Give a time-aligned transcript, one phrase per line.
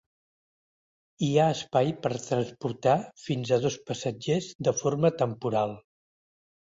[1.25, 5.75] Hi ha espai per transportar fins a dos passatgers de forma temporal.